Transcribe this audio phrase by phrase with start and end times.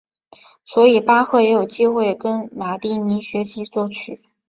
[0.65, 4.19] 所以巴赫也有机会跟马蒂尼学习作曲。